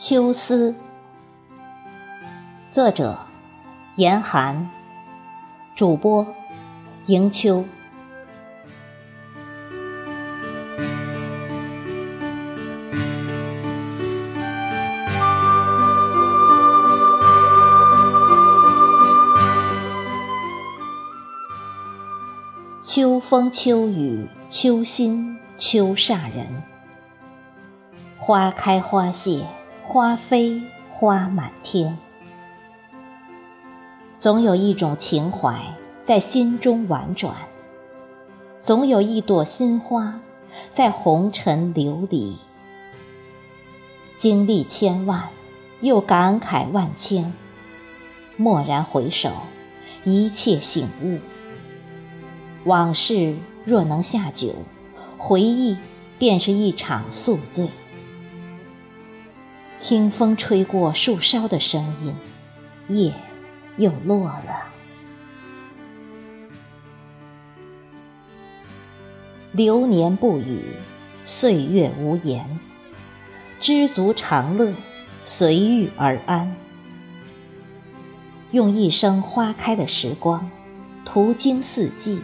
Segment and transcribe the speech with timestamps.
[0.00, 0.76] 秋思，
[2.70, 3.18] 作者：
[3.96, 4.70] 严寒，
[5.74, 6.24] 主播：
[7.06, 7.64] 迎秋。
[22.80, 26.62] 秋风秋雨秋心秋煞人，
[28.16, 29.44] 花开花谢。
[29.90, 30.60] 花飞
[30.90, 31.96] 花满天，
[34.18, 37.34] 总有一种情怀在心中婉转，
[38.58, 40.20] 总有一朵新花
[40.70, 42.36] 在红尘流离。
[44.14, 45.30] 经历千万，
[45.80, 47.32] 又感慨万千，
[48.36, 49.30] 蓦然回首，
[50.04, 51.18] 一切醒悟。
[52.64, 54.54] 往事若能下酒，
[55.16, 55.78] 回忆
[56.18, 57.70] 便是一场宿醉。
[59.88, 62.14] 听风吹过树梢的声音，
[62.88, 63.14] 夜
[63.78, 64.64] 又落了。
[69.50, 70.60] 流年不语，
[71.24, 72.60] 岁月无言，
[73.60, 74.74] 知足常乐，
[75.24, 76.54] 随遇而安。
[78.50, 80.50] 用一生花开的时光，
[81.06, 82.20] 途经四季，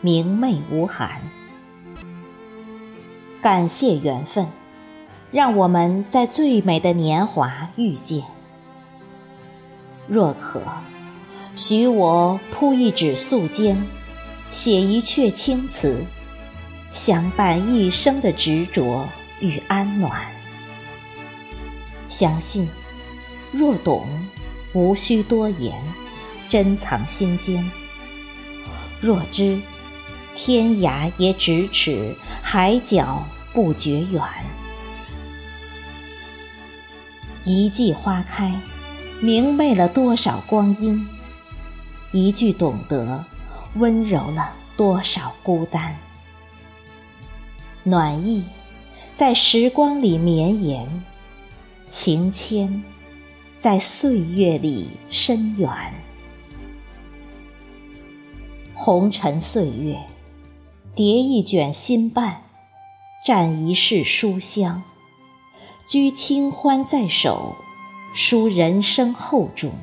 [0.00, 1.20] 明媚无寒。
[3.40, 4.46] 感谢缘分。
[5.32, 8.22] 让我们在最美的年华遇见。
[10.06, 10.60] 若可，
[11.56, 13.74] 许我铺一纸素笺，
[14.50, 16.04] 写一阙青词，
[16.92, 19.08] 相伴一生的执着
[19.40, 20.12] 与安暖。
[22.10, 22.68] 相信，
[23.52, 24.06] 若懂，
[24.74, 25.72] 无需多言，
[26.46, 27.68] 珍藏心间。
[29.00, 29.58] 若知，
[30.34, 33.24] 天涯也咫尺，海角
[33.54, 34.22] 不觉远。
[37.44, 38.54] 一季花开，
[39.20, 41.04] 明媚了多少光阴；
[42.12, 43.24] 一句懂得，
[43.74, 45.96] 温柔了多少孤单。
[47.82, 48.44] 暖意
[49.16, 51.02] 在时光里绵延，
[51.88, 52.84] 情牵
[53.58, 55.68] 在岁月里深远。
[58.72, 59.98] 红尘岁月，
[60.94, 62.42] 叠一卷心瓣，
[63.26, 64.84] 蘸一世书香。
[65.92, 67.54] 居清欢在手，
[68.14, 69.74] 书人生厚重。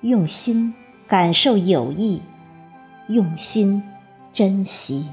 [0.00, 0.72] 用心
[1.06, 2.22] 感受友谊，
[3.08, 3.82] 用心
[4.32, 5.06] 珍惜。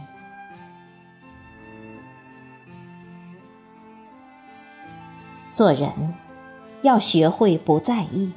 [5.51, 6.13] 做人
[6.81, 8.31] 要学会不在意。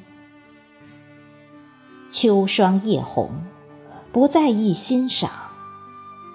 [2.08, 3.44] 秋霜夜红，
[4.10, 5.30] 不在意欣赏，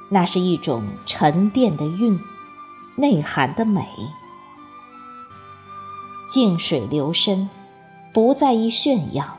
[0.09, 2.17] 那是一种沉淀的韵，
[2.95, 3.85] 内涵的美。
[6.27, 7.49] 静水流深，
[8.13, 9.37] 不在意炫耀，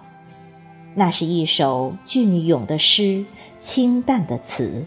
[0.95, 3.27] 那是一首隽永的诗，
[3.59, 4.87] 清淡的词。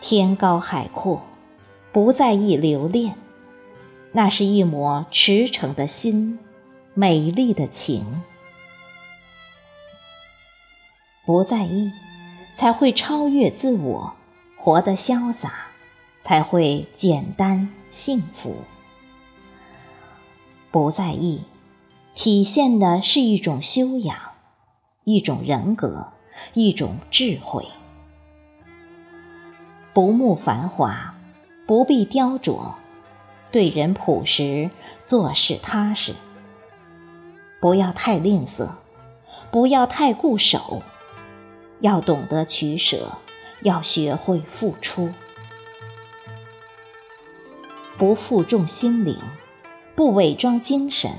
[0.00, 1.22] 天高海阔，
[1.92, 3.14] 不在意留恋，
[4.12, 6.38] 那是一抹驰骋的心，
[6.94, 8.22] 美丽的情。
[11.24, 11.92] 不在意，
[12.56, 14.14] 才会超越自我，
[14.56, 15.66] 活得潇洒，
[16.20, 18.56] 才会简单幸福。
[20.72, 21.42] 不在意，
[22.14, 24.16] 体现的是一种修养，
[25.04, 26.08] 一种人格，
[26.54, 27.68] 一种智慧。
[29.92, 31.14] 不慕繁华，
[31.66, 32.72] 不必雕琢，
[33.50, 34.70] 对人朴实，
[35.04, 36.14] 做事踏实。
[37.60, 38.70] 不要太吝啬，
[39.50, 40.80] 不要太固守，
[41.80, 43.18] 要懂得取舍，
[43.60, 45.12] 要学会付出。
[47.98, 49.18] 不负重心灵。
[49.94, 51.10] 不伪装精神，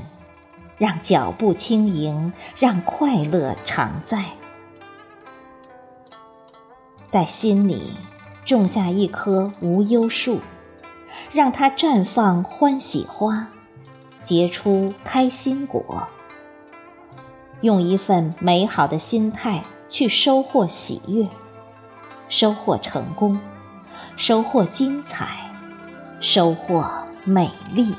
[0.78, 4.26] 让脚步轻盈，让快乐常在。
[7.08, 7.96] 在心里
[8.44, 10.40] 种下一棵无忧树，
[11.32, 13.48] 让它绽放欢喜花，
[14.24, 16.08] 结出开心果。
[17.62, 21.28] 用一份美好的心态去收获喜悦，
[22.28, 23.40] 收获成功，
[24.16, 25.52] 收获精彩，
[26.20, 26.90] 收获
[27.24, 27.94] 美丽。